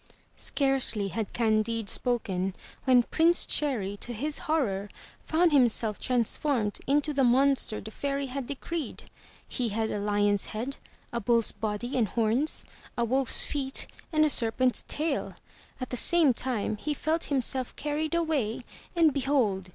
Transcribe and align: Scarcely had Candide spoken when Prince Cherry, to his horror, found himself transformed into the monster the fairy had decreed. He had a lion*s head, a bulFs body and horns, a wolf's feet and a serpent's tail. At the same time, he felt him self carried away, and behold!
Scarcely 0.37 1.09
had 1.09 1.31
Candide 1.31 1.87
spoken 1.87 2.55
when 2.85 3.03
Prince 3.03 3.45
Cherry, 3.45 3.95
to 3.97 4.13
his 4.13 4.39
horror, 4.49 4.89
found 5.27 5.51
himself 5.53 5.99
transformed 5.99 6.79
into 6.87 7.13
the 7.13 7.23
monster 7.23 7.79
the 7.79 7.91
fairy 7.91 8.25
had 8.25 8.47
decreed. 8.47 9.03
He 9.47 9.69
had 9.69 9.91
a 9.91 9.99
lion*s 9.99 10.45
head, 10.47 10.77
a 11.13 11.21
bulFs 11.21 11.51
body 11.53 11.95
and 11.95 12.07
horns, 12.07 12.65
a 12.97 13.05
wolf's 13.05 13.43
feet 13.45 13.85
and 14.11 14.25
a 14.25 14.29
serpent's 14.31 14.83
tail. 14.87 15.35
At 15.79 15.91
the 15.91 15.97
same 15.97 16.33
time, 16.33 16.77
he 16.77 16.95
felt 16.95 17.25
him 17.25 17.39
self 17.43 17.75
carried 17.75 18.15
away, 18.15 18.63
and 18.95 19.13
behold! 19.13 19.69